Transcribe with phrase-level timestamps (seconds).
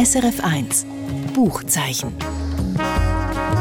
[0.00, 0.86] SRF1
[1.34, 2.14] Buchzeichen.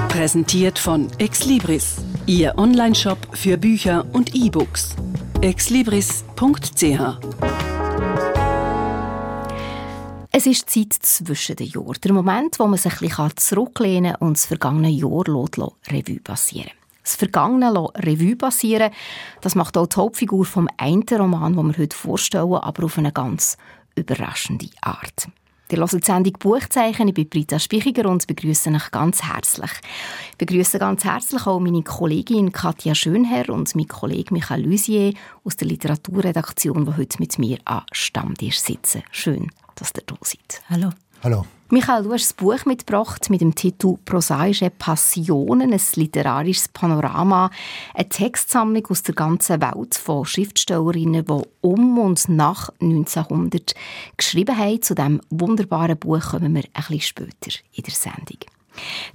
[0.07, 1.97] Präsentiert von Exlibris,
[2.27, 4.95] Ihr Onlineshop für Bücher und E-Books.
[5.41, 7.01] exlibris.ch
[10.31, 11.97] es ist Zeit zwischen den Jahren.
[12.01, 15.27] Der Moment, wo man sich ein bisschen zurücklehnen kann und das vergangene Jahr
[15.91, 16.71] Revue passieren
[17.03, 18.91] Das vergangene Revue passieren,
[19.41, 23.11] das macht auch die Hauptfigur vom einen Roman, den wir heute vorstellen, aber auf eine
[23.11, 23.57] ganz
[23.95, 25.27] überraschende Art.
[25.71, 27.09] Die hören die Sendung Buchzeichen.
[27.09, 29.69] Ich bin Britta Spichiger und begrüße euch ganz herzlich.
[30.31, 35.57] Ich begrüße ganz herzlich auch meine Kollegin Katja Schönherr und mein Kollege Michael Lusier aus
[35.57, 39.03] der Literaturredaktion, die heute mit mir am Stammtisch sitzen.
[39.11, 40.63] Schön, dass ihr da seid.
[40.69, 40.89] Hallo.
[41.21, 41.45] Hallo.
[41.71, 47.51] Michael, du hast ein Buch mitgebracht mit dem Titel Prosaische Passionen, ein literarisches Panorama,
[47.93, 53.75] eine Textsammlung aus der ganzen Welt von Schriftstellerinnen, die um und nach 1900
[54.17, 54.81] geschrieben haben.
[54.81, 58.58] Zu diesem wunderbaren Buch kommen wir ein bisschen später in der Sendung.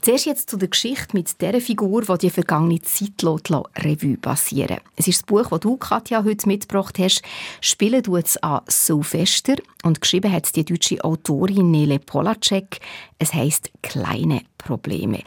[0.00, 5.08] Zuerst jetzt zu der Geschichte mit der Figur, die die vergangene Zeit Revue passieren Es
[5.08, 7.22] ist das Buch, das du, Katja, heute mitgebracht hast.
[7.60, 12.80] Spielen du es an Sylvester und geschrieben hat die deutsche Autorin Nele Polacek.
[13.18, 15.22] Es heißt «Kleine Probleme».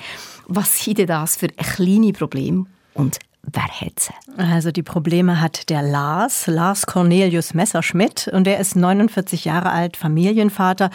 [0.48, 4.14] Was sind denn das für kleine Probleme und Wer hat sie?
[4.36, 8.28] Also die Probleme hat der Lars, Lars Cornelius Messerschmidt.
[8.28, 10.90] Und der ist 49 Jahre alt, Familienvater.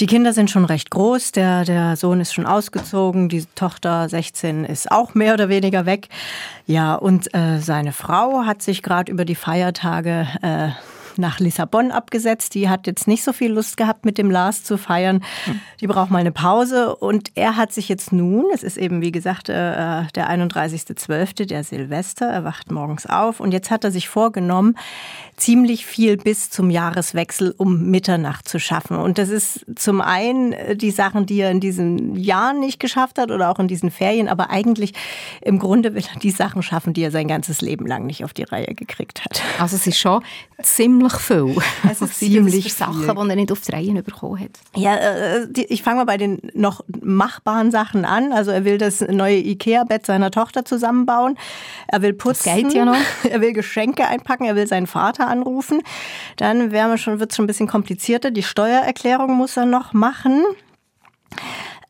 [0.00, 1.32] Die Kinder sind schon recht groß.
[1.32, 3.28] Der, der Sohn ist schon ausgezogen.
[3.28, 6.08] Die Tochter 16 ist auch mehr oder weniger weg.
[6.66, 10.68] Ja, und äh, seine Frau hat sich gerade über die Feiertage äh,
[11.18, 12.54] nach Lissabon abgesetzt.
[12.54, 15.22] Die hat jetzt nicht so viel Lust gehabt, mit dem Lars zu feiern.
[15.80, 16.94] Die braucht mal eine Pause.
[16.96, 19.52] Und er hat sich jetzt nun, es ist eben wie gesagt äh,
[20.14, 23.40] der 31.12., der Silvester, er wacht morgens auf.
[23.40, 24.76] Und jetzt hat er sich vorgenommen,
[25.36, 28.96] ziemlich viel bis zum Jahreswechsel um Mitternacht zu schaffen.
[28.96, 33.18] Und das ist zum einen äh, die Sachen, die er in diesen Jahren nicht geschafft
[33.18, 34.92] hat oder auch in diesen Ferien, aber eigentlich
[35.40, 38.32] im Grunde will er die Sachen schaffen, die er sein ganzes Leben lang nicht auf
[38.32, 39.42] die Reihe gekriegt hat.
[39.58, 40.22] Also es ist schon
[40.62, 41.56] ziemlich viel.
[41.90, 44.50] Es ist ziemlich Sachen, die er nicht auf die Reihe bekommen hat.
[44.76, 48.32] Ja, äh, ich fange mal bei den noch machbaren Sachen an.
[48.32, 51.36] Also er will das neue Ikea-Bett seiner Tochter zusammenbauen.
[51.88, 52.42] Er will putzen.
[52.44, 52.94] Das Geld ja noch.
[53.24, 54.44] Er will Geschenke einpacken.
[54.44, 55.82] Er will seinen Vater Berater anrufen.
[56.36, 57.00] Dann wird es
[57.34, 58.30] schon ein bisschen komplizierter.
[58.30, 60.44] Die Steuererklärung muss er noch machen.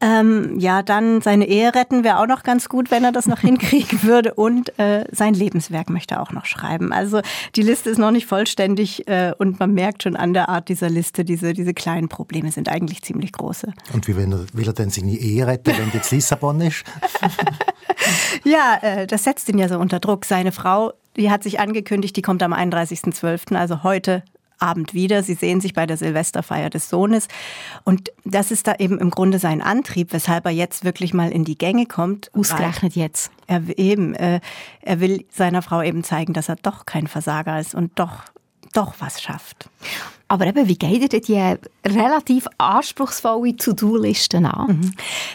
[0.05, 3.39] Ähm, ja, dann seine Ehe retten wäre auch noch ganz gut, wenn er das noch
[3.41, 4.35] hinkriegen würde.
[4.35, 6.93] Und äh, sein Lebenswerk möchte er auch noch schreiben.
[6.93, 7.23] Also
[7.57, 10.91] die Liste ist noch nicht vollständig äh, und man merkt schon an der Art dieser
[10.91, 13.73] Liste, diese, diese kleinen Probleme sind eigentlich ziemlich große.
[13.95, 16.85] Und wie will er, denn seine Ehe retten, wenn jetzt Lissabon ist?
[18.45, 20.27] ja, äh, das setzt ihn ja so unter Druck.
[20.27, 24.23] Seine Frau die hat sich angekündigt, die kommt am 31.12., also heute
[24.65, 25.23] Abend wieder.
[25.23, 27.29] Sie sehen sich bei der Silvesterfeier des Sohnes.
[27.85, 31.45] Und das ist da eben im Grunde sein Antrieb, weshalb er jetzt wirklich mal in
[31.45, 32.31] die Gänge kommt.
[32.35, 33.31] Ausgerechnet jetzt.
[33.47, 34.41] Er eben, äh,
[34.81, 38.25] er will seiner Frau eben zeigen, dass er doch kein Versager ist und doch
[38.75, 39.71] doch was schafft.
[40.27, 44.67] Aber eben, wie geht ihr die relativ anspruchsvolle To-Do-Liste an?
[44.67, 44.93] Mhm.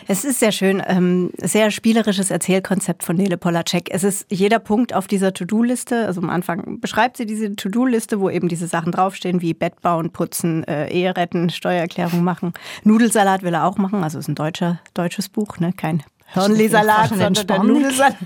[0.07, 3.89] Es ist sehr schön, ähm, sehr spielerisches Erzählkonzept von Nele Polacek.
[3.91, 8.29] Es ist jeder Punkt auf dieser To-Do-Liste, also am Anfang beschreibt sie diese To-Do-Liste, wo
[8.29, 12.53] eben diese Sachen draufstehen, wie Bett bauen, putzen, äh, Ehe retten, Steuererklärung machen.
[12.83, 15.71] Nudelsalat will er auch machen, also ist ein deutscher, deutsches Buch, ne?
[15.71, 18.15] kein Hörnli-Salat, sondern der Nudelsalat.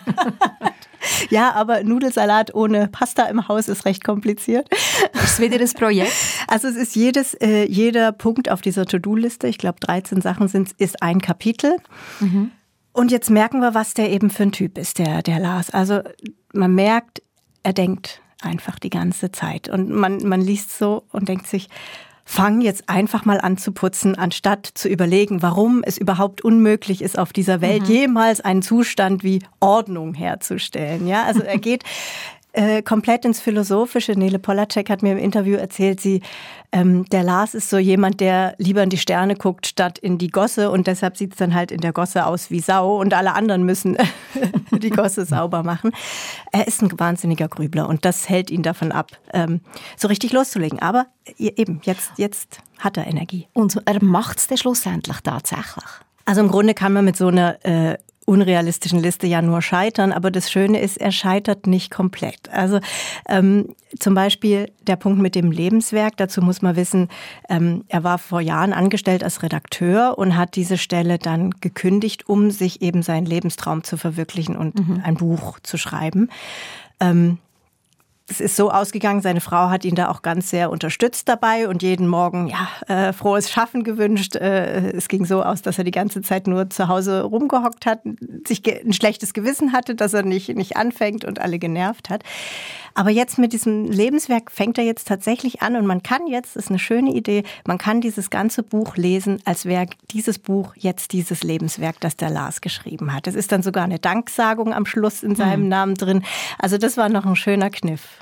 [1.29, 4.69] Ja, aber Nudelsalat ohne Pasta im Haus ist recht kompliziert.
[5.13, 6.13] Das ist wieder das Projekt.
[6.47, 10.71] Also es ist jedes, äh, jeder Punkt auf dieser To-Do-Liste, ich glaube 13 Sachen sind
[10.77, 11.75] ist ein Kapitel.
[12.19, 12.51] Mhm.
[12.93, 15.71] Und jetzt merken wir, was der eben für ein Typ ist, der, der Lars.
[15.71, 16.01] Also
[16.53, 17.21] man merkt,
[17.63, 19.67] er denkt einfach die ganze Zeit.
[19.69, 21.69] Und man, man liest so und denkt sich,
[22.25, 27.19] fang jetzt einfach mal an zu putzen, anstatt zu überlegen, warum es überhaupt unmöglich ist,
[27.19, 27.93] auf dieser Welt mhm.
[27.93, 31.07] jemals einen Zustand wie Ordnung herzustellen.
[31.07, 31.83] Ja, also er geht
[32.53, 34.13] äh, komplett ins Philosophische.
[34.13, 36.21] Nele Polacek hat mir im Interview erzählt, sie,
[36.71, 40.29] ähm, der Lars ist so jemand, der lieber in die Sterne guckt, statt in die
[40.29, 43.33] Gosse und deshalb sieht es dann halt in der Gosse aus wie Sau und alle
[43.33, 43.97] anderen müssen
[44.71, 45.91] die Gosse sauber machen.
[46.51, 49.61] Er ist ein wahnsinniger Grübler und das hält ihn davon ab, ähm,
[49.97, 50.79] so richtig loszulegen.
[50.79, 51.07] Aber
[51.37, 53.47] eben, jetzt, jetzt hat er Energie.
[53.53, 55.85] Und er macht es schlussendlich tatsächlich.
[56.25, 60.31] Also im Grunde kann man mit so einer äh, unrealistischen Liste ja nur scheitern, aber
[60.31, 62.49] das Schöne ist, er scheitert nicht komplett.
[62.51, 62.79] Also
[63.27, 67.09] ähm, zum Beispiel der Punkt mit dem Lebenswerk, dazu muss man wissen,
[67.49, 72.51] ähm, er war vor Jahren angestellt als Redakteur und hat diese Stelle dann gekündigt, um
[72.51, 75.01] sich eben seinen Lebenstraum zu verwirklichen und mhm.
[75.03, 76.29] ein Buch zu schreiben.
[76.99, 77.37] Ähm,
[78.29, 81.83] es ist so ausgegangen, seine Frau hat ihn da auch ganz sehr unterstützt dabei und
[81.83, 84.35] jeden Morgen ja äh, frohes Schaffen gewünscht.
[84.35, 87.99] Äh, es ging so aus, dass er die ganze Zeit nur zu Hause rumgehockt hat,
[88.47, 92.23] sich ein schlechtes Gewissen hatte, dass er nicht, nicht anfängt und alle genervt hat.
[92.95, 96.69] Aber jetzt mit diesem Lebenswerk fängt er jetzt tatsächlich an und man kann jetzt, ist
[96.69, 101.43] eine schöne Idee, man kann dieses ganze Buch lesen, als wäre dieses Buch jetzt dieses
[101.43, 103.27] Lebenswerk, das der Lars geschrieben hat.
[103.27, 105.69] Es ist dann sogar eine Danksagung am Schluss in seinem mhm.
[105.69, 106.23] Namen drin.
[106.59, 108.12] Also das war noch ein schöner Kniff.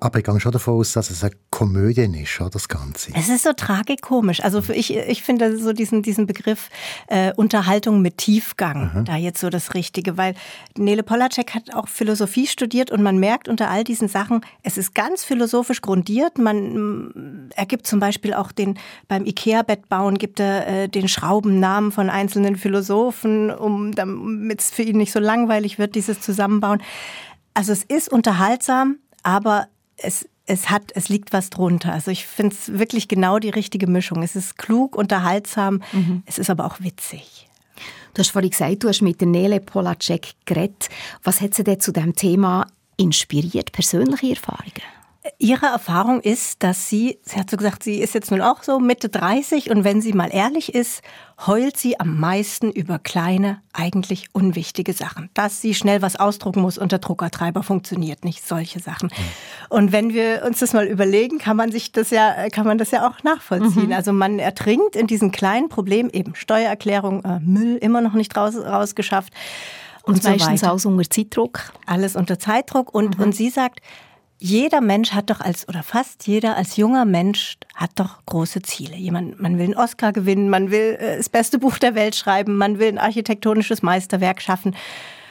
[0.00, 3.10] Aber ich gehe schon davon aus, dass es eine Komödie ist, oder, das Ganze.
[3.16, 4.44] Es ist so tragikomisch.
[4.44, 6.70] Also ich, ich finde so diesen, diesen Begriff
[7.08, 9.04] äh, Unterhaltung mit Tiefgang mhm.
[9.06, 10.36] da jetzt so das Richtige, weil
[10.76, 14.94] Nele Polacek hat auch Philosophie studiert und man merkt unter all diesen Sachen, es ist
[14.94, 16.38] ganz philosophisch grundiert.
[16.38, 18.78] Man er gibt zum Beispiel auch den,
[19.08, 24.82] beim Ikea-Bett bauen gibt er äh, den Schraubennamen von einzelnen Philosophen, um damit es für
[24.82, 26.80] ihn nicht so langweilig wird, dieses Zusammenbauen.
[27.52, 31.92] Also es ist unterhaltsam, aber es, es hat, es liegt was drunter.
[31.92, 34.22] Also ich finde es wirklich genau die richtige Mischung.
[34.22, 36.22] Es ist klug, unterhaltsam, mhm.
[36.26, 37.48] es ist aber auch witzig.
[38.14, 40.88] Du hast vorhin gesagt, du hast mit der Nele Polacek geredet.
[41.22, 42.66] Was hat sie denn zu diesem Thema
[42.96, 44.72] inspiriert, persönliche Erfahrungen?
[45.38, 48.78] Ihre Erfahrung ist, dass sie, sie hat so gesagt, sie ist jetzt nun auch so
[48.78, 51.02] Mitte 30 und wenn sie mal ehrlich ist,
[51.46, 55.30] heult sie am meisten über kleine, eigentlich unwichtige Sachen.
[55.34, 59.08] Dass sie schnell was ausdrucken muss und der Druckertreiber funktioniert nicht, solche Sachen.
[59.08, 59.22] Mhm.
[59.68, 62.90] Und wenn wir uns das mal überlegen, kann man sich das ja, kann man das
[62.90, 63.86] ja auch nachvollziehen.
[63.86, 63.92] Mhm.
[63.92, 68.56] Also man ertrinkt in diesen kleinen Problemen, eben Steuererklärung, äh, Müll immer noch nicht raus,
[68.56, 69.32] rausgeschafft.
[70.02, 71.72] Und, und meistens so alles unter Zeitdruck.
[71.86, 72.94] Alles unter Zeitdruck.
[72.94, 73.24] Und, mhm.
[73.24, 73.80] und sie sagt,
[74.38, 78.96] jeder Mensch hat doch als, oder fast jeder als junger Mensch hat doch große Ziele.
[78.96, 82.56] Jemand, man will einen Oscar gewinnen, man will äh, das beste Buch der Welt schreiben,
[82.56, 84.76] man will ein architektonisches Meisterwerk schaffen.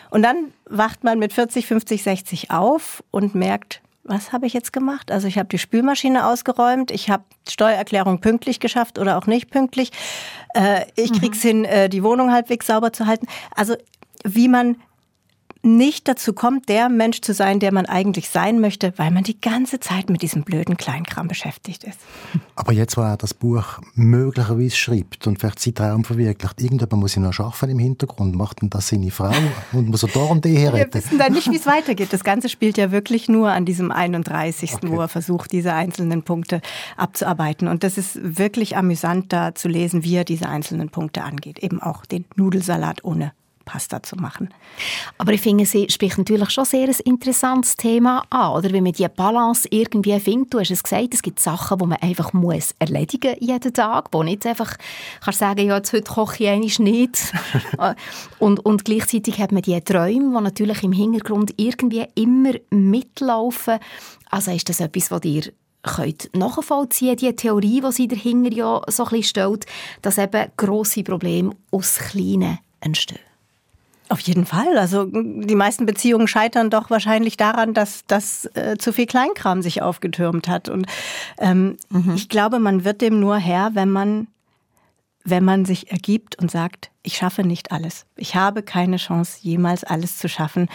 [0.10, 4.72] Und dann wacht man mit 40, 50, 60 auf und merkt, was habe ich jetzt
[4.72, 5.12] gemacht?
[5.12, 9.92] Also ich habe die Spülmaschine ausgeräumt, ich habe Steuererklärung pünktlich geschafft oder auch nicht pünktlich.
[10.54, 11.48] Äh, ich krieg's mhm.
[11.48, 13.28] hin, äh, die Wohnung halbwegs sauber zu halten.
[13.56, 13.76] Also
[14.24, 14.78] wie man
[15.68, 19.40] nicht dazu kommt, der Mensch zu sein, der man eigentlich sein möchte, weil man die
[19.40, 22.00] ganze Zeit mit diesem blöden Kleinkram beschäftigt ist.
[22.56, 27.16] Aber jetzt, wo er das Buch möglicherweise schreibt und vielleicht seinen Traum verwirklicht, irgendjemand muss
[27.16, 28.36] ihn noch schaffen im Hintergrund.
[28.36, 29.32] Macht denn das seine Frau
[29.74, 30.94] und muss er darum die herretten?
[30.94, 32.14] Wir wissen dann nicht, wie es weitergeht.
[32.14, 34.90] Das Ganze spielt ja wirklich nur an diesem 31., okay.
[34.90, 36.62] wo er versucht, diese einzelnen Punkte
[36.96, 37.68] abzuarbeiten.
[37.68, 41.60] Und das ist wirklich amüsant, da zu lesen, wie er diese einzelnen Punkte angeht.
[41.60, 43.34] Eben auch den Nudelsalat ohne
[43.68, 44.50] Pasta zu machen.
[45.18, 48.72] Aber ich finde, sie spricht natürlich schon sehr ein interessantes Thema an, oder?
[48.72, 50.54] Wenn man diese Balance irgendwie findet.
[50.54, 54.24] Du hast es gesagt, es gibt Sachen, die man einfach muss erledigen jeden Tag, wo
[54.24, 54.76] nicht einfach
[55.24, 57.34] kannst sagen, ja, jetzt heute koche ich eigentlich nicht.
[58.40, 63.80] und, und gleichzeitig hat man diese Träume, die natürlich im Hintergrund irgendwie immer mitlaufen.
[64.30, 65.44] Also ist das etwas, was dir
[65.84, 69.66] könnt nachvollziehen, die Theorie, die sie dahinter ja so ein bisschen stellt,
[70.02, 73.27] dass eben grosse Probleme aus Kleinen entstehen.
[74.10, 74.78] Auf jeden Fall.
[74.78, 79.82] Also die meisten Beziehungen scheitern doch wahrscheinlich daran, dass, dass äh, zu viel Kleinkram sich
[79.82, 80.70] aufgetürmt hat.
[80.70, 80.86] Und
[81.40, 82.14] ähm, mhm.
[82.16, 84.28] ich glaube, man wird dem nur Herr, wenn man,
[85.26, 88.06] wenn man sich ergibt und sagt, ich schaffe nicht alles.
[88.16, 90.70] Ich habe keine Chance, jemals alles zu schaffen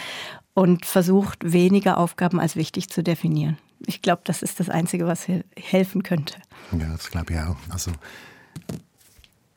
[0.53, 3.57] und versucht, weniger Aufgaben als wichtig zu definieren.
[3.85, 5.27] Ich glaube, das ist das Einzige, was
[5.57, 6.35] helfen könnte.
[6.71, 7.57] Ja, das glaube ich auch.
[7.69, 7.91] Also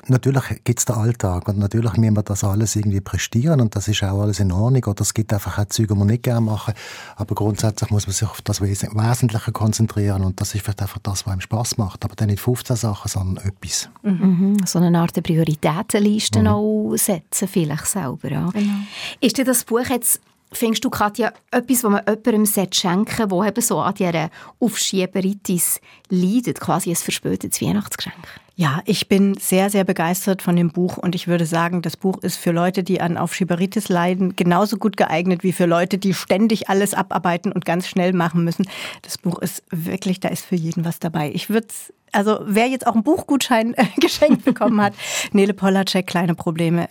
[0.08, 3.88] natürlich gibt es den Alltag und natürlich müssen wir das alles irgendwie prestieren und das
[3.88, 6.40] ist auch alles in Ordnung oder es gibt einfach auch Züge, die man nicht gerne
[6.40, 6.74] machen,
[7.16, 11.26] aber grundsätzlich muss man sich auf das Wesentliche konzentrieren und das ist vielleicht einfach das,
[11.26, 13.88] was einem Spaß macht, aber dann nicht 15 Sachen, sondern etwas.
[14.02, 14.56] Mhm.
[14.64, 16.46] So eine Art Prioritätenliste mhm.
[16.46, 18.30] auch setzen vielleicht selber.
[18.30, 18.50] Ja.
[18.50, 18.74] Genau.
[19.20, 20.20] Ist dir das Buch jetzt
[20.52, 25.80] Findest du, Katja, etwas, was man jemandem schenken sollte, der eben so an dieser Aufschieberitis
[26.08, 28.14] leidet, quasi ein verspätetes Weihnachtsgeschenk?
[28.58, 32.22] Ja, ich bin sehr, sehr begeistert von dem Buch und ich würde sagen, das Buch
[32.22, 36.70] ist für Leute, die an Aufschieberitis leiden, genauso gut geeignet wie für Leute, die ständig
[36.70, 38.66] alles abarbeiten und ganz schnell machen müssen.
[39.02, 41.30] Das Buch ist wirklich, da ist für jeden was dabei.
[41.34, 41.68] Ich würde
[42.12, 44.94] also wer jetzt auch einen Buchgutschein äh, geschenkt bekommen hat,
[45.32, 46.88] Nele Polacek, Kleine Probleme,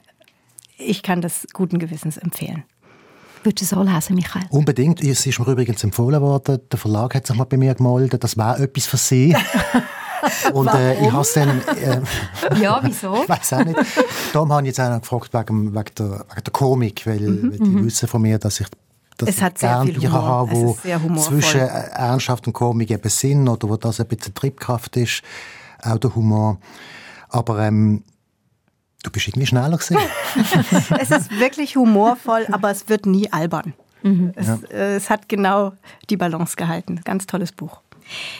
[0.77, 2.63] ich kann das guten Gewissens empfehlen.
[3.43, 4.45] Würdest du es auch lesen, Michael?
[4.49, 5.01] Unbedingt.
[5.01, 6.59] Es ist mir übrigens empfohlen worden.
[6.71, 8.23] Der Verlag hat sich mal bei mir gemeldet.
[8.23, 9.35] Das wäre etwas für Sie.
[10.53, 11.61] Und äh, ich habe dann...
[11.77, 12.01] Äh,
[12.61, 13.15] ja, wieso?
[13.23, 13.79] ich weiß auch nicht.
[14.33, 17.59] Darum habe ich jetzt auch gefragt wegen, wegen, der, wegen der Komik, weil, mhm, weil
[17.59, 17.85] die mhm.
[17.85, 18.67] wissen von mir, dass ich
[19.17, 20.23] dass es hat sehr viel Humor.
[20.23, 20.75] Habe, wo
[21.15, 25.21] zwischen äh, Ernsthaft und Komik eben sind oder wo das ein bisschen Triebkraft ist,
[25.81, 26.57] auch der Humor.
[27.29, 28.03] Aber ähm,
[29.05, 29.97] Du bist irgendwie schneller gewesen.
[30.99, 33.75] es ist wirklich humorvoll, aber es wird nie albern.
[34.01, 34.33] Mhm.
[34.35, 34.59] Es, ja.
[34.71, 35.73] äh, es hat genau
[36.09, 37.01] die Balance gehalten.
[37.03, 37.81] Ganz tolles Buch.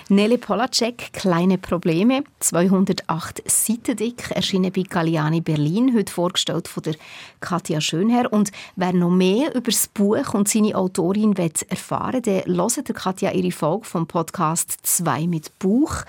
[0.10, 6.96] Nele Polacek, Kleine Probleme, 208 Seiten dick, erschienen bei Galliani Berlin, heute vorgestellt von der
[7.40, 8.32] Katja Schönherr.
[8.32, 12.94] Und wer noch mehr über das Buch und seine Autorin will erfahren will, der hört
[12.96, 16.04] Katja ihre Folge vom Podcast «Zwei mit Buch»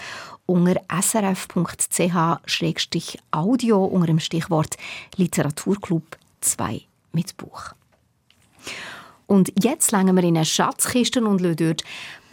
[0.46, 1.54] unter srf.ch-audio
[3.84, 4.76] unter dem Stichwort
[5.16, 6.04] «Literaturclub
[6.40, 6.82] 2
[7.12, 7.72] mit Buch».
[9.26, 11.82] Und jetzt legen wir in eine Schatzkiste und lassen dort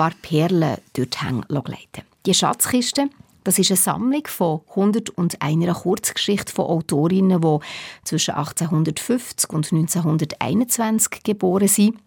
[0.03, 1.17] paar Perlen durch die
[1.63, 2.05] gleiten.
[2.25, 3.09] Die Schatzkiste
[3.45, 7.59] das ist eine Sammlung von 101 Kurzgeschichten von Autorinnen, die
[8.05, 11.97] zwischen 1850 und 1921 geboren sind.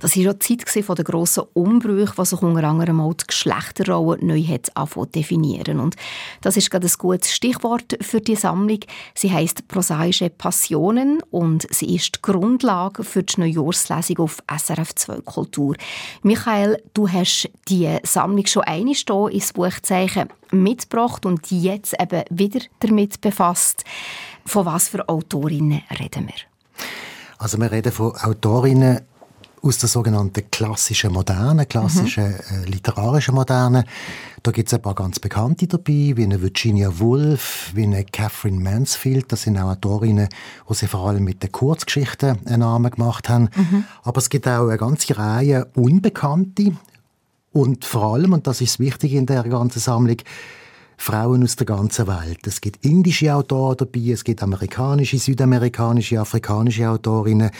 [0.00, 4.24] Das war auch die Zeit der grossen Umbrüche, die sich unter anderem auch die Geschlechterrolle
[4.24, 4.70] neu hat
[5.14, 5.96] definieren Und
[6.42, 8.80] das ist gerade ein gutes Stichwort für die Sammlung.
[9.14, 15.20] Sie heisst «Prosaische Passionen» und sie ist die Grundlage für die Neujahrslesung auf SRF 2
[15.22, 15.76] Kultur.
[16.22, 22.60] Michael, du hast die Sammlung schon einmal hier ins Buchzeichen mitgebracht und jetzt eben wieder
[22.80, 23.84] damit befasst.
[24.44, 26.86] Von was für Autorinnen reden wir?
[27.38, 29.00] Also wir reden von Autorinnen,
[29.66, 32.64] aus der sogenannten klassischen Moderne, klassischen mhm.
[32.64, 33.84] äh, literarischen Moderne.
[34.42, 38.60] Da gibt es ein paar ganz bekannte dabei, wie eine Virginia Woolf, wie eine Catherine
[38.60, 39.32] Mansfield.
[39.32, 40.28] Das sind auch Autorinnen,
[40.68, 43.48] die sie vor allem mit den Kurzgeschichten einen Namen gemacht haben.
[43.56, 43.84] Mhm.
[44.04, 46.72] Aber es gibt auch eine ganze Reihe Unbekannte
[47.52, 50.18] und vor allem, und das ist das Wichtige in der ganzen Sammlung,
[50.98, 52.46] Frauen aus der ganzen Welt.
[52.46, 57.50] Es gibt indische Autoren dabei, es gibt amerikanische, südamerikanische, afrikanische Autorinnen.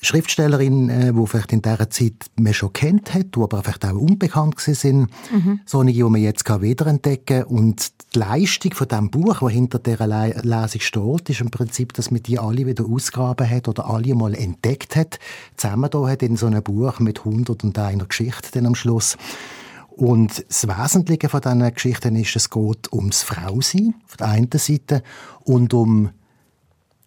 [0.00, 3.94] Schriftstellerinnen, äh, die vielleicht in dieser Zeit man schon kennt hat, die aber vielleicht auch
[3.94, 5.08] unbekannt sind.
[5.32, 5.60] Mhm.
[5.66, 7.48] Solche, die man jetzt wiederentdecken kann.
[7.48, 12.10] Und die Leistung von diesem Buch, das hinter dieser Lesung steht, ist im Prinzip, dass
[12.10, 15.18] man die alle wieder ausgraben hat oder alle mal entdeckt hat,
[15.56, 19.16] zusammen da hat in so einem Buch mit 100 und einer Geschichte dann am Schluss.
[19.90, 25.02] Und das Wesentliche von diesen Geschichten ist, es geht ums Frausein, auf der einen Seite,
[25.42, 26.10] und um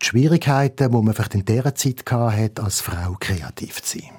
[0.02, 4.10] die Schwierigkeiten, die man vielleicht in dieser Zeit hatte, als Frau kreativ zu sein.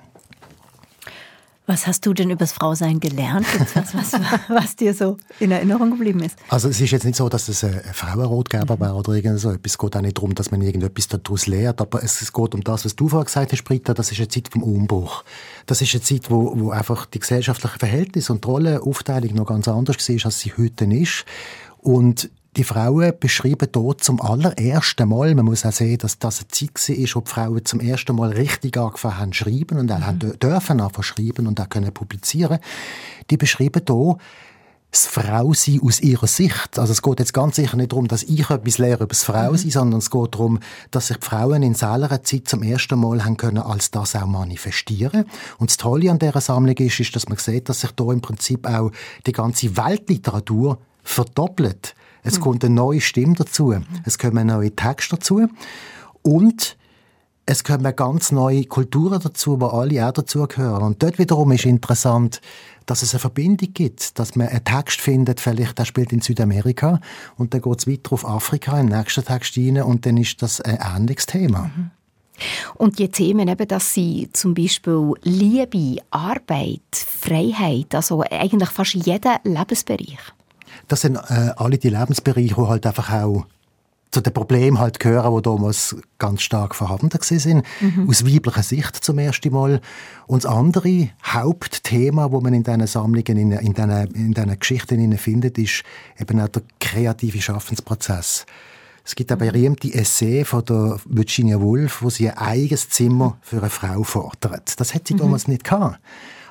[1.66, 3.46] Was hast du denn über das Frausein gelernt?
[3.74, 4.12] Was, was,
[4.48, 6.36] was, dir so in Erinnerung geblieben ist?
[6.48, 8.80] Also es ist jetzt nicht so, dass es ein Frauenrotgeber mhm.
[8.80, 9.54] wäre oder irgend so.
[9.62, 12.84] Es geht auch nicht darum, dass man irgendetwas daraus lehrt, aber es, geht um das,
[12.84, 15.22] was du vorhin gesagt hast, Britta, das ist eine Zeit vom Umbruch.
[15.66, 19.68] Das ist eine Zeit, wo, wo einfach die gesellschaftlichen Verhältnisse und die Rollenaufteilung noch ganz
[19.68, 21.24] anders war, als sie heute ist.
[21.78, 26.48] Und die Frauen beschreiben dort zum allerersten Mal, man muss auch sehen, dass das eine
[26.48, 29.98] Zeit war, wo die Frauen zum ersten Mal richtig angefangen haben zu schreiben und auch
[29.98, 30.06] mhm.
[30.06, 32.58] haben dürfen anfangen schreiben und auch können publizieren.
[33.30, 34.16] Die beschreiben hier
[34.90, 36.78] das Frausein aus ihrer Sicht.
[36.78, 39.68] Also es geht jetzt ganz sicher nicht darum, dass ich etwas lehre über das Frausein,
[39.68, 39.70] mhm.
[39.70, 43.38] sondern es geht darum, dass sich die Frauen in selber Zeit zum ersten Mal haben
[43.38, 45.24] können, als das auch manifestieren.
[45.56, 48.20] Und das Tolle an dieser Sammlung ist, ist, dass man sieht, dass sich da im
[48.20, 48.90] Prinzip auch
[49.26, 51.94] die ganze Weltliteratur verdoppelt.
[52.22, 52.42] Es mhm.
[52.42, 53.74] kommt eine neue Stimme dazu.
[54.04, 55.48] Es kommen neue Texte dazu.
[56.22, 56.76] Und
[57.44, 60.82] es kommen ganz neue Kulturen dazu, wo alle auch dazugehören.
[60.82, 62.40] Und dort wiederum ist interessant,
[62.86, 67.00] dass es eine Verbindung gibt, dass man einen Text findet, vielleicht der spielt in Südamerika
[67.36, 70.60] und dann geht es weiter auf Afrika im nächsten Text rein und dann ist das
[70.60, 71.70] ein ähnliches Thema.
[71.76, 71.90] Mhm.
[72.74, 79.38] Und die Themen eben, dass sie zum Beispiel Liebe, Arbeit, Freiheit, also eigentlich fast jeden
[79.44, 80.18] Lebensbereich.
[80.88, 83.46] Das sind äh, alle die Lebensbereiche, die halt einfach auch
[84.12, 88.08] zu den Problemen halt gehören, die damals ganz stark vorhanden sind, mhm.
[88.08, 89.80] aus weiblicher Sicht zum ersten Mal.
[90.26, 95.16] Und das andere Hauptthema, wo man in diesen Sammlungen, in, in diesen, in diesen Geschichten
[95.16, 95.82] findet, ist
[96.20, 98.44] eben auch der kreative Schaffensprozess.
[99.04, 103.58] Es gibt eine berühmte Essay von der Virginia Woolf, wo sie ein eigenes Zimmer für
[103.58, 104.78] eine Frau fordert.
[104.78, 105.20] Das hätte sie mhm.
[105.20, 105.98] damals nicht gehabt.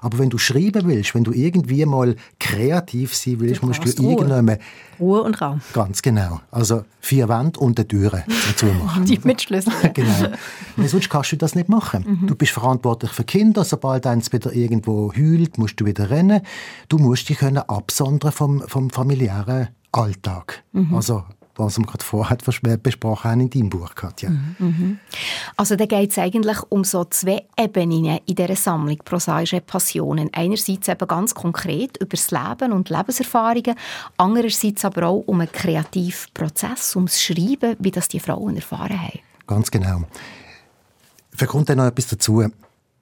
[0.01, 4.09] Aber wenn du schreiben willst, wenn du irgendwie mal kreativ sein willst, du musst du
[4.09, 4.57] irgendwann...
[4.99, 5.61] Ruhe und Raum.
[5.73, 6.41] Ganz genau.
[6.49, 9.05] Also vier Wände und eine Türe dazu machen.
[9.05, 9.73] Die mit Schlüssel.
[9.93, 10.29] genau.
[10.75, 12.19] Und sonst kannst du das nicht machen.
[12.21, 12.27] Mhm.
[12.27, 13.63] Du bist verantwortlich für Kinder.
[13.63, 16.41] Sobald eins wieder irgendwo heult, musst du wieder rennen.
[16.89, 20.63] Du musst dich können absondern vom, vom familiären Alltag.
[20.73, 20.95] Mhm.
[20.95, 21.23] Also
[21.55, 22.37] was wir gerade vorher
[22.77, 24.29] besprochen haben in deinem Buch, Katja.
[24.29, 24.99] Mhm, mhm.
[25.57, 30.29] Also da geht es eigentlich um so zwei Ebenen in dieser Sammlung «Prosaische Passionen».
[30.33, 33.75] Einerseits eben ganz konkret über das Leben und Lebenserfahrungen,
[34.17, 39.19] andererseits aber auch um einen Kreativprozess, um das Schreiben, wie das die Frauen erfahren haben.
[39.47, 40.03] Ganz genau.
[41.31, 42.43] Vielleicht kommt dann noch etwas dazu.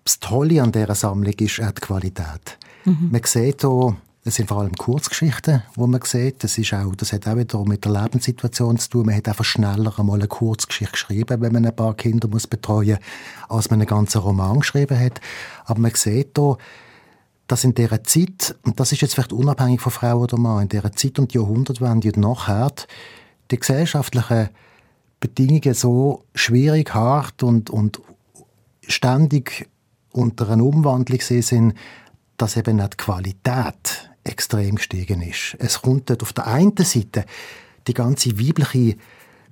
[0.03, 2.57] Das Tolle an dieser Sammlung ist auch die Qualität.
[2.85, 3.09] Mhm.
[3.11, 6.43] Man sieht hier Es sind vor allem Kurzgeschichten, wo man sieht.
[6.43, 9.05] Das, ist auch, das hat auch wieder mit der Lebenssituation zu tun.
[9.05, 12.97] Man hat einfach schneller einmal eine Kurzgeschichte geschrieben, wenn man ein paar Kinder muss betreuen
[13.47, 15.21] muss, als man einen ganzen Roman geschrieben hat.
[15.65, 16.57] Aber man sieht hier,
[17.47, 20.69] dass in dieser Zeit, und das ist jetzt vielleicht unabhängig von Frau oder Mann, in
[20.69, 22.71] dieser Zeit die Jahrhundertwende und nachher,
[23.49, 24.49] die gesellschaftlichen
[25.19, 28.01] Bedingungen so schwierig, hart und, und
[28.87, 29.69] ständig
[30.11, 31.73] unter einer Umwandlung sind,
[32.37, 35.55] dass eben auch die Qualität extrem gestiegen ist.
[35.59, 37.25] Es kommt dort auf der einen Seite
[37.87, 38.95] die ganze weibliche,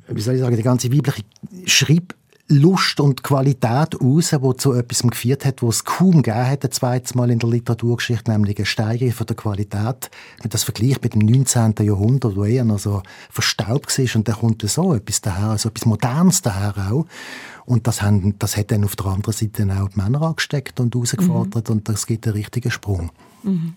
[0.07, 1.23] wie soll ich sagen, die ganze weibliche
[1.65, 2.13] Schreib
[2.49, 6.71] Lust und Qualität raus, die zu etwas geführt hat, was es kaum gegeben hat, ein
[6.71, 10.09] zweites Mal in der Literaturgeschichte, nämlich eine Steigerung von der Qualität.
[10.41, 11.73] Wenn das vergleicht mit dem 19.
[11.81, 15.85] Jahrhundert, wo eher noch so verstaubt war, und da kommt so etwas daher, also etwas
[15.85, 17.05] Modernes daher auch.
[17.65, 20.95] Und das, haben, das hat dann auf der anderen Seite auch die Männer angesteckt und
[20.95, 21.75] herausgefordert, mhm.
[21.75, 23.11] und das gibt einen richtigen Sprung.
[23.43, 23.73] Mhm.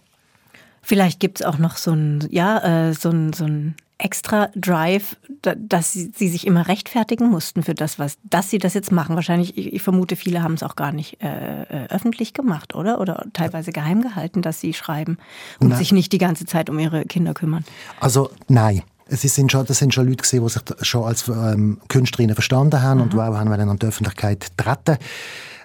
[0.83, 5.17] Vielleicht gibt es auch noch so ein, ja, äh, so ein, so ein extra Drive,
[5.43, 9.15] dass sie, sie, sich immer rechtfertigen mussten für das, was, dass sie das jetzt machen.
[9.15, 13.01] Wahrscheinlich, ich, ich vermute, viele haben es auch gar nicht äh, äh, öffentlich gemacht, oder?
[13.01, 15.19] Oder teilweise geheim gehalten, dass sie schreiben
[15.59, 15.79] und nein.
[15.79, 17.65] sich nicht die ganze Zeit um ihre Kinder kümmern.
[18.01, 18.83] Also nein.
[19.13, 22.99] Es sind schon, das sind schon Leute die sich schon als ähm, Künstlerinnen verstanden haben
[22.99, 23.03] mhm.
[23.03, 24.99] und auch haben an die Öffentlichkeit treten.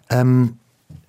[0.10, 0.58] Ähm,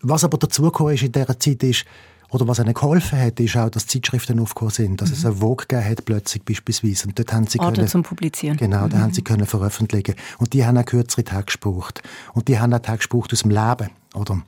[0.03, 1.87] was aber dazugekommen ist in dieser Zeit ist,
[2.30, 5.14] oder was ihnen geholfen hat, ist auch, dass Zeitschriften aufgekommen sind, dass mhm.
[5.14, 7.09] es eine Vogue gegeben hat, plötzlich beispielsweise.
[7.09, 8.56] Und dort haben sie Orte können, zum Publizieren.
[8.56, 8.90] Genau, mhm.
[8.90, 10.14] da haben sie können veröffentlichen.
[10.38, 12.02] Und die haben auch kürzere Tage gebraucht.
[12.35, 14.35] Und die haben auch Tage gebraucht aus dem Leben, oder?
[14.35, 14.45] Mhm.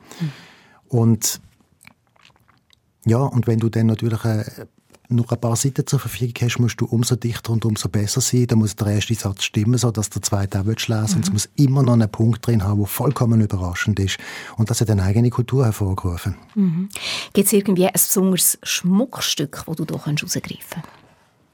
[0.89, 1.41] Und
[3.07, 4.45] ja, und wenn du dann natürlich eine
[5.09, 8.47] nur ein paar Seiten zur Verfügung hast, musst du umso dichter und umso besser sein.
[8.47, 10.97] Da muss der erste Satz stimmen, so dass der zweite auch lesen will.
[10.97, 11.15] Mhm.
[11.17, 14.19] Und es muss immer noch einen Punkt drin haben, der vollkommen überraschend ist.
[14.57, 16.37] Und das hat eine eigene Kultur hervorgerufen.
[16.55, 16.89] Mhm.
[17.33, 20.89] Gibt es irgendwie ein besonderes Schmuckstück, das du hier herausgreifen kannst?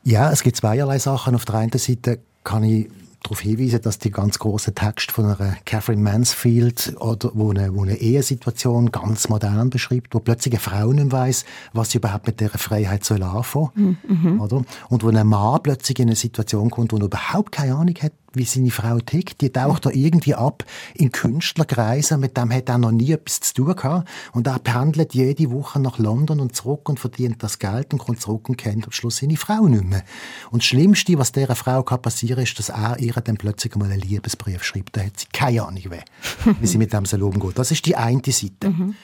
[0.02, 1.34] Ja, es gibt zweierlei Sachen.
[1.34, 2.88] Auf der einen Seite kann ich
[3.24, 7.82] darauf hinweisen, dass die ganz große Text von einer Catherine Mansfield oder wo eine, wo
[7.82, 12.40] eine Ehesituation ganz modern beschreibt, wo plötzlich eine Frau nicht weiss, was sie überhaupt mit
[12.40, 14.40] dieser Freiheit soll anfangen, mhm.
[14.40, 14.64] oder?
[14.88, 18.12] Und wo ein Mann plötzlich in eine Situation kommt, wo er überhaupt keine Ahnung hat,
[18.36, 19.40] wie seine Frau tickt.
[19.40, 23.54] Die taucht da irgendwie ab in Künstlerkreisen, mit dem hat er noch nie etwas zu
[23.54, 24.08] tun gehabt.
[24.32, 28.20] Und er pendelt jede Woche nach London und zurück und verdient das Geld und kommt
[28.20, 30.04] zurück und kennt am Schluss seine Frau nicht mehr.
[30.50, 33.90] Und das Schlimmste, was dieser Frau kann passieren ist, dass er ihr dann plötzlich mal
[33.90, 34.96] einen Liebesbrief schreibt.
[34.96, 37.52] Da hat sie keine Ahnung, wie, wie sie mit dem soll umgehen.
[37.54, 38.70] Das ist die eine Seite.
[38.70, 38.94] Mhm.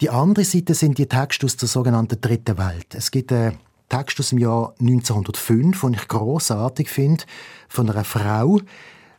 [0.00, 2.94] Die andere Seite sind die Texte aus der sogenannten Dritten Welt.
[2.94, 3.56] Es gibt eine
[3.88, 7.24] Text aus dem Jahr 1905, den ich großartig finde,
[7.68, 8.60] von einer Frau,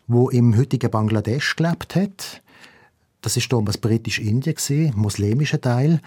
[0.08, 2.42] die im heutigen Bangladesch gelebt hat.
[3.22, 6.02] Das ist damals britisch-Indien, muslimischer Teil.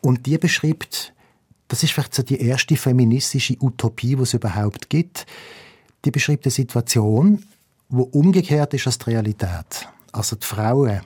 [0.00, 1.12] Und die beschreibt,
[1.68, 5.26] das ist vielleicht so die erste feministische Utopie, die es überhaupt gibt.
[6.04, 7.44] Die beschreibt eine Situation,
[7.88, 9.88] wo umgekehrt ist als die Realität.
[10.12, 11.00] Also die Frauen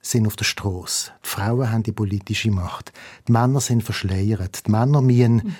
[0.00, 1.12] sind auf der Straße.
[1.24, 2.92] Die Frauen haben die politische Macht.
[3.28, 4.66] Die Männer sind verschleiert.
[4.66, 5.56] Die Männer müssen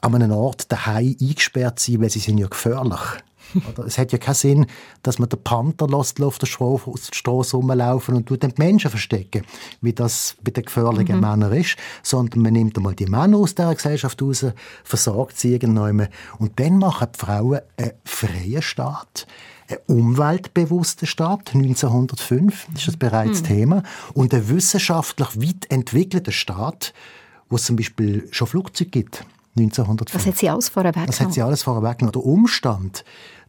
[0.00, 3.00] an einem Ort daheim eingesperrt sein, weil sie sind ja gefährlich.
[3.68, 4.66] Oder es hat ja keinen Sinn,
[5.02, 9.44] dass man den Panther lässt, auf der Straße rumlaufen und tut den Menschen verstecken,
[9.80, 11.22] wie das bei den gefährlichen mhm.
[11.22, 14.46] Männern ist, sondern man nimmt einmal die Männer aus dieser Gesellschaft raus,
[14.84, 16.08] versorgt sie irgendwann
[16.38, 19.26] und dann machen die Frauen einen freien Staat,
[19.68, 23.46] einen umweltbewussten Staat, 1905, ist das bereits mhm.
[23.46, 23.82] Thema,
[24.14, 26.92] und einen wissenschaftlich weit entwickelten Staat,
[27.48, 29.24] wo es zum Beispiel schon Flugzeuge gibt.
[29.56, 30.14] 1905.
[30.14, 31.10] Was hat sie alles vorher weggenommen?
[31.10, 32.12] Das hat sie alles vorher weggenommen.
[32.12, 33.04] Der Umstand,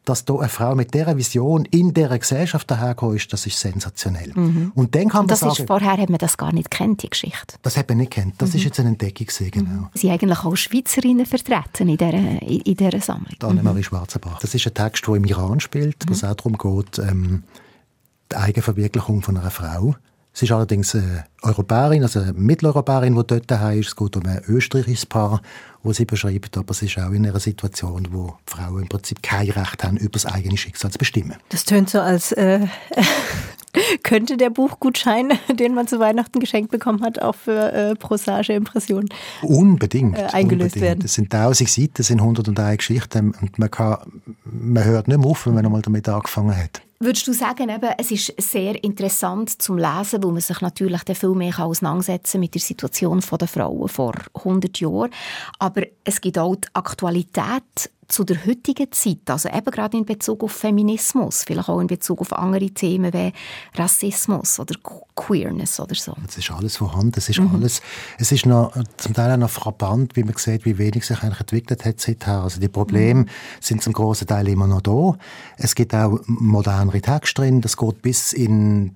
[0.05, 4.31] dass da eine Frau mit dieser Vision in dieser Gesellschaft dahergekommen ist, das ist sensationell.
[4.33, 4.71] Mhm.
[4.73, 7.03] Und dann kann Und das man sagen, ist, vorher hat man das gar nicht kennt,
[7.03, 7.55] die Geschichte.
[7.61, 8.41] Das hat man nicht kennt.
[8.41, 8.55] Das mhm.
[8.55, 9.69] ist jetzt eine Entdeckung gewesen, genau.
[9.69, 9.87] Mhm.
[9.93, 13.35] Sie eigentlich auch Schweizerinnen vertreten in dieser, in dieser Sammlung.
[13.43, 13.83] Annemarie mhm.
[13.83, 14.39] Schwarzenbach.
[14.39, 16.29] Das ist ein Text, der im Iran spielt, wo es mhm.
[16.29, 17.43] auch darum geht, ähm,
[18.31, 19.95] die Eigenverwirklichung von einer Frau.
[20.33, 23.89] Sie ist allerdings eine Europäerin, also eine Mitteleuropäerin, die dort daheim ist.
[23.89, 25.41] Es geht um ein österreichisches Paar,
[25.83, 29.49] das sie beschreibt, aber es ist auch in einer Situation, wo Frauen im Prinzip kein
[29.49, 31.35] Recht haben, über das eigene Schicksal zu bestimmen.
[31.49, 32.61] Das tönt so, als äh,
[34.03, 39.09] könnte der Buchgutschein, den man zu Weihnachten geschenkt bekommen hat, auch für äh, Prosage Impressionen
[39.41, 40.81] unbedingt, äh, eingelöst unbedingt.
[40.81, 41.01] werden.
[41.05, 43.97] Es sind tausend Seiten, es sind 101 Geschichten und man, kann,
[44.45, 46.81] man hört nicht mehr auf, wenn man einmal damit angefangen hat.
[47.03, 51.31] Würdest du sagen, eben, es ist sehr interessant zum Lesen, weil man sich natürlich viel
[51.31, 55.09] mehr auseinandersetzen mit der Situation der Frauen vor 100 Jahren.
[55.57, 60.43] Aber es gibt auch die Aktualität zu der heutigen Zeit, also eben gerade in Bezug
[60.43, 63.31] auf Feminismus, vielleicht auch in Bezug auf andere Themen wie
[63.75, 64.75] Rassismus oder
[65.15, 66.15] Queerness oder so?
[66.27, 67.55] Es ist alles vorhanden, es ist mhm.
[67.55, 67.81] alles,
[68.17, 71.39] es ist noch, zum Teil auch noch frappant, wie man sieht, wie wenig sich eigentlich
[71.39, 72.41] entwickelt hat seither.
[72.43, 73.29] Also die Probleme mhm.
[73.59, 75.17] sind zum großen Teil immer noch da.
[75.57, 78.95] Es gibt auch modernere Texte drin, das geht bis in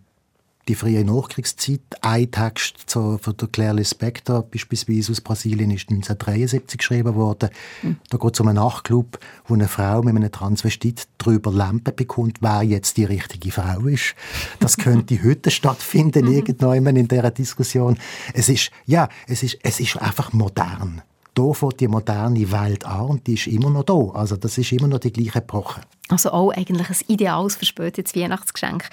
[0.67, 1.82] die frühe Nachkriegszeit.
[2.01, 7.49] Ein Text zu, von der Claire Lispector, beispielsweise aus Brasilien, ist 1973 geschrieben worden.
[7.84, 7.97] Mhm.
[8.10, 12.38] Da geht es um einen Nachtclub, wo eine Frau mit einem Transvestit darüber Lampen bekommt,
[12.41, 14.15] wer jetzt die richtige Frau ist.
[14.60, 16.34] Das könnte heute stattfinden, mhm.
[16.34, 17.97] irgendwann in dieser Diskussion.
[18.34, 21.01] Es ist, ja, es ist, es ist einfach modern
[21.36, 23.93] da fängt die moderne Welt an und die ist immer noch da.
[24.13, 25.82] Also das ist immer noch die gleiche Epoche.
[26.08, 28.89] Also auch eigentlich ein ideales verspätetes Weihnachtsgeschenk.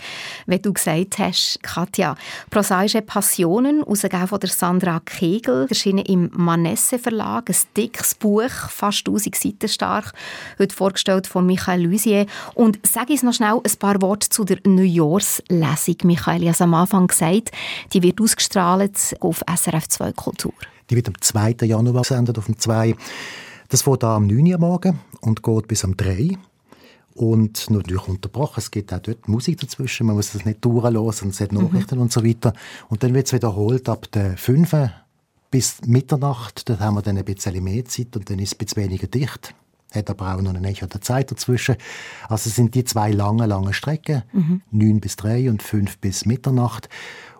[0.46, 2.16] Wie du gesagt hast, Katja,
[2.50, 9.06] «Prosaische Passionen», ausgegeben von der Sandra Kegel, erschienen im Manesse Verlag, ein dickes Buch, fast
[9.06, 10.14] 1000 Seiten stark,
[10.58, 12.26] heute vorgestellt von Michael Lusier.
[12.54, 15.96] Und sag uns noch schnell ein paar Worte zu der Neujahrslesung.
[16.04, 17.50] Michael, ich habe am Anfang gesagt,
[17.92, 20.54] die wird ausgestrahlt auf SRF 2 Kultur.
[20.90, 21.56] Die wird am 2.
[21.62, 22.94] Januar gesendet auf dem 2.
[23.68, 26.36] Das fängt am 9 Uhr morgen und geht bis am 3
[27.14, 28.58] und natürlich unterbrochen.
[28.58, 30.06] Es gibt auch dort Musik dazwischen.
[30.06, 31.30] Man muss das nicht durchlassen.
[31.30, 32.02] Es hat Nachrichten mhm.
[32.02, 32.52] und so weiter.
[32.88, 34.74] Und dann wird es wiederholt ab der 5
[35.50, 36.68] bis Mitternacht.
[36.68, 39.06] Dort haben wir dann ein bisschen mehr Zeit und dann ist es ein bisschen weniger
[39.06, 39.54] dicht.
[39.92, 41.76] Hat aber auch noch eine Echo der Zeit dazwischen.
[42.28, 44.22] Also es sind die zwei lange, lange Strecken.
[44.32, 44.62] Mhm.
[44.70, 46.88] 9 bis 3 und 5 bis Mitternacht.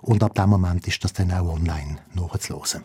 [0.02, 2.84] Und ab dem Moment ist das dann auch online nachzuhören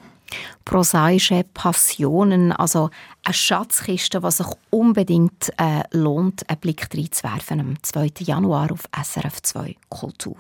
[0.65, 2.89] prosaische Passionen, also
[3.23, 8.12] eine Schatzkiste, die sich unbedingt äh, lohnt, einen Blick reinzuwerfen am 2.
[8.19, 10.38] Januar auf SRF 2 Kultur.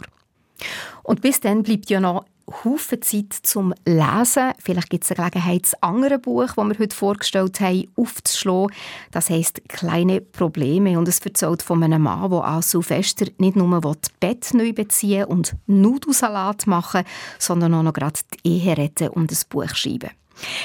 [1.03, 2.25] Und bis dann bleibt ja noch
[2.63, 4.53] Haufen Zeit zum Lesen.
[4.59, 8.73] Vielleicht gibt es eine Gelegenheit, das andere Buch, das wir heute vorgestellt haben, aufzuschlagen.
[9.11, 13.81] Das heisst «Kleine Probleme» und es erzählt von einem Mann, der an Silvester nicht nur
[14.19, 17.03] Bett neu beziehen und Nudelsalat machen
[17.39, 20.11] sondern auch noch gerade die Ehe retten und ein Buch schreiben.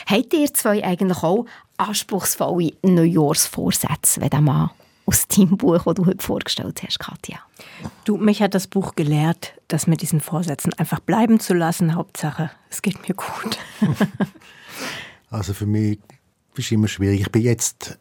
[0.06, 1.46] Habt ihr zwei eigentlich auch
[1.78, 4.70] anspruchsvolle Neujahrsvorsätze, wenn der Mann
[5.06, 7.38] aus deinem Buch, das du heute vorgestellt hast, Katja?
[8.04, 11.94] Du, mich hat das Buch gelehrt, das mit diesen Vorsätzen einfach bleiben zu lassen.
[11.94, 13.58] Hauptsache, es geht mir gut.
[15.30, 15.98] also für mich
[16.54, 17.20] ist es immer schwierig.
[17.20, 17.98] Ich bin jetzt,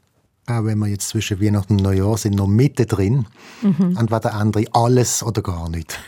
[0.47, 3.25] auch wenn wir jetzt zwischen Weihnachten und Neujahr sind, noch mittendrin.
[3.61, 3.97] Mhm.
[3.97, 5.99] Entweder andere alles oder gar nicht.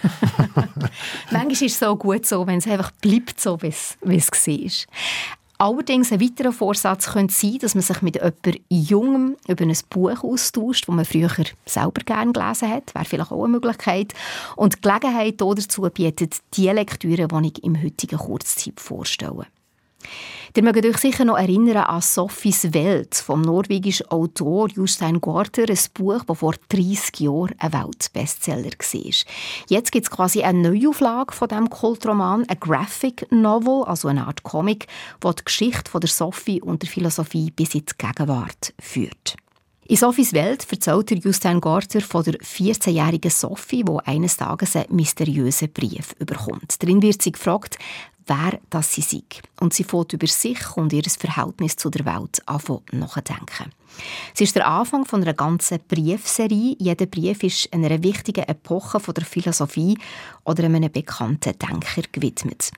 [1.31, 4.71] Manchmal ist es so gut so, wenn es einfach bleibt, so wie es war.
[5.63, 10.21] Allerdings ein weiterer Vorsatz könnte sein, dass man sich mit jemandem Jungem über ein Buch
[10.21, 11.29] austauscht, das man früher
[11.65, 12.93] selber gerne gelesen hat.
[12.93, 14.13] Wäre vielleicht auch eine Möglichkeit.
[14.57, 19.45] Und die Gelegenheit dazu bietet die Lektüre, die ich im heutigen Kurzzeip vorstelle.
[20.55, 25.79] Ihr mögt euch sicher noch erinnern an Sophies Welt vom norwegischen Autor Jostein Gaarder, ein
[25.95, 29.13] Buch, das vor 30 Jahren ein Weltbestseller war.
[29.67, 34.43] Jetzt gibt es quasi eine Neuauflage von diesem Kultroman, ein Graphic Novel, also eine Art
[34.43, 34.87] Comic,
[35.23, 39.35] die die Geschichte von der Sophie und der Philosophie bis in die Gegenwart führt.
[39.85, 44.95] In Sophies Welt erzählt der Justin Garter von der 14-jährigen Sophie, die eines Tages einen
[44.95, 46.81] mysteriösen Brief überkommt.
[46.81, 47.77] Darin wird sie gefragt,
[48.27, 49.23] wer das sie sei.
[49.59, 53.71] Und sie fährt über sich und ihr Verhältnis zu der Welt an nachdenken.
[54.33, 56.75] Es ist der Anfang von einer ganzen Briefserie.
[56.79, 59.97] Jeder Brief ist einer wichtigen Epoche von der Philosophie
[60.43, 62.71] oder einem bekannten Denker gewidmet.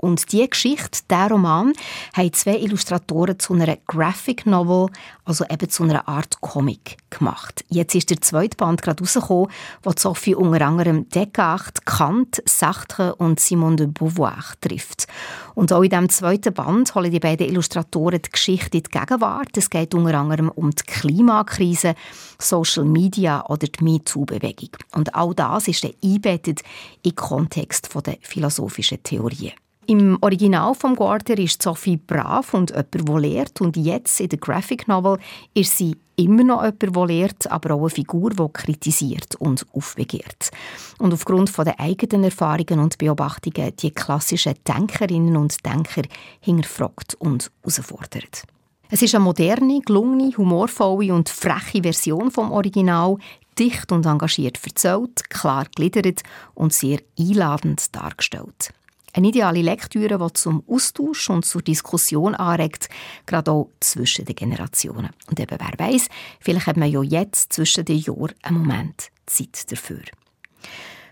[0.00, 1.72] Und diese Geschichte, der Roman,
[2.16, 4.86] haben zwei Illustratoren zu einer Graphic Novel,
[5.24, 7.64] also eben zu einer Art Comic, gemacht.
[7.68, 9.50] Jetzt ist der zweite Band gerade rausgekommen,
[9.82, 15.08] wo Sophie unter anderem Descartes, Kant, Sartre und Simone de Beauvoir trifft.
[15.54, 19.56] Und auch in diesem zweiten Band holen die beiden Illustratoren die Geschichte in die Gegenwart.
[19.56, 21.96] Es geht unter anderem um die Klimakrise,
[22.38, 24.70] Social Media oder die MeToo-Bewegung.
[24.94, 26.62] Und all das ist dann eingebettet
[27.02, 29.54] im Kontext der philosophischen Theorien.
[29.90, 33.62] Im Original vom Guarder ist Sophie brav und jemand, der lehrt.
[33.62, 35.16] Und jetzt in der Graphic Novel
[35.54, 40.50] ist sie immer noch jemand, der lehrt, aber auch eine Figur, die kritisiert und aufbegehrt.
[40.98, 46.02] Und aufgrund der eigenen Erfahrungen und Beobachtungen die klassischen Denkerinnen und Denker
[46.40, 48.42] hinterfragt und herausfordert.
[48.90, 53.16] Es ist eine moderne, gelungene, humorvolle und freche Version vom Original,
[53.58, 56.20] dicht und engagiert erzählt, klar gliedert
[56.54, 58.74] und sehr einladend dargestellt.
[59.18, 62.88] Eine ideale Lektüre, die zum Austausch und zur Diskussion anregt,
[63.26, 65.10] gerade auch zwischen den Generationen.
[65.28, 66.06] Und eben, wer weiß,
[66.38, 70.02] vielleicht hat man ja jetzt zwischen den Jahren einen Moment Zeit dafür.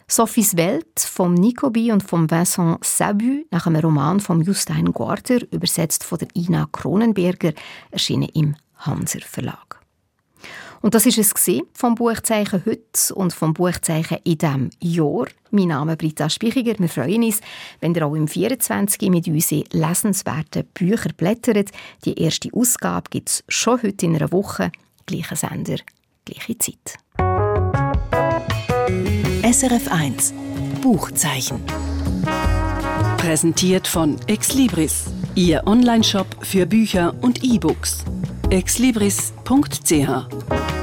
[0.07, 6.05] Sophies Welt vom Nicobi und vom Vincent Sabu nach einem Roman von Justin Guarder, übersetzt
[6.05, 7.55] von der Ina Kronenberger,
[7.91, 9.76] erschienen im Hanser Verlag.
[10.83, 11.35] Und das ist es
[11.73, 15.27] vom Buchzeichen heute und vom Buchzeichen in diesem Jahr.
[15.51, 16.75] Mein Name ist Britta Spichiger.
[16.79, 17.41] Wir freuen uns,
[17.81, 19.09] wenn ihr auch im 24.
[19.11, 21.71] mit uns in lesenswerten Büchern blättert.
[22.05, 24.71] Die erste Ausgabe gibt es schon heute in einer Woche.
[25.07, 25.77] Gleicher Sender,
[26.25, 26.99] gleiche Zeit.
[29.43, 30.35] SRF 1
[30.83, 31.61] Buchzeichen.
[33.17, 38.05] Präsentiert von Exlibris, Ihr Onlineshop für Bücher und E-Books.
[38.51, 40.76] exlibris.ch